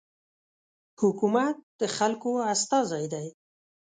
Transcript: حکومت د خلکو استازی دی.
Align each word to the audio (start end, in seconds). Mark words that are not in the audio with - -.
حکومت 1.01 1.55
د 1.79 1.81
خلکو 1.95 2.31
استازی 2.53 3.05
دی. 3.13 3.27